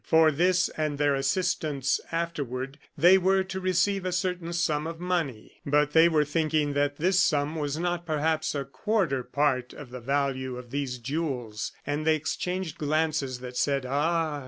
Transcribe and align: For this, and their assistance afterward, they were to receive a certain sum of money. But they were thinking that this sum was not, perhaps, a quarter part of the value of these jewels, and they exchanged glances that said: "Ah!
For 0.03 0.31
this, 0.31 0.67
and 0.69 0.97
their 0.97 1.13
assistance 1.13 1.99
afterward, 2.11 2.79
they 2.97 3.19
were 3.19 3.43
to 3.43 3.59
receive 3.59 4.03
a 4.03 4.11
certain 4.11 4.51
sum 4.51 4.87
of 4.87 4.99
money. 4.99 5.61
But 5.63 5.91
they 5.91 6.09
were 6.09 6.25
thinking 6.25 6.73
that 6.73 6.97
this 6.97 7.19
sum 7.19 7.55
was 7.55 7.77
not, 7.77 8.03
perhaps, 8.07 8.55
a 8.55 8.65
quarter 8.65 9.23
part 9.23 9.73
of 9.73 9.91
the 9.91 10.01
value 10.01 10.57
of 10.57 10.71
these 10.71 10.97
jewels, 10.97 11.71
and 11.85 12.03
they 12.03 12.15
exchanged 12.15 12.79
glances 12.79 13.41
that 13.41 13.55
said: 13.55 13.85
"Ah! 13.85 14.39